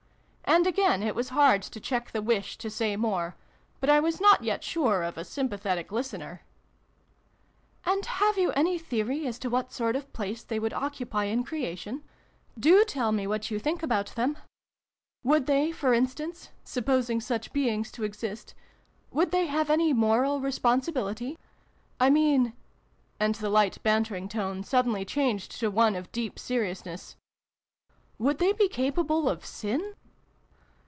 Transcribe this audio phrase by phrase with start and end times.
[0.43, 3.37] And again it was hard to check the wish to say more:
[3.79, 6.41] but I was not yet sure of a sympathetic listener.
[7.85, 8.03] xix] A FAIRY DUET.
[8.05, 11.23] 301 "And have you any theory as to what sort of place they would occupy
[11.25, 12.03] in Creation?
[12.59, 14.37] Do tell me what you think about them!
[15.23, 18.53] Would they, for instance (supposing such beings to exist),
[19.09, 21.37] would they have any moral responsi bility?
[21.97, 22.51] I mean"
[23.21, 27.15] (and the light bantering tone suddenly changed to one of deep seriousness)
[28.17, 29.93] "would they be capable of sin?"